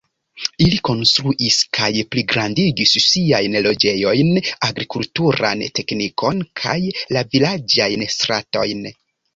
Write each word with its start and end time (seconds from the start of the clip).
Ili 0.63 0.77
konstruis 0.87 1.57
kaj 1.79 1.89
pligrandigis 2.15 2.95
siajn 3.09 3.59
loĝejojn, 3.67 4.33
agrikulturan 4.71 5.65
teknikon 5.81 6.45
kaj 6.65 6.79
la 7.17 7.29
vilaĝajn 7.37 8.11
stratojn. 8.19 8.87